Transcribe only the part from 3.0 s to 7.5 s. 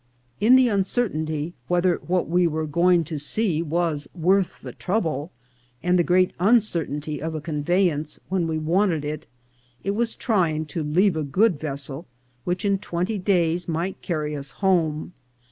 to see was worth the trouble, and the greater uncertainty of a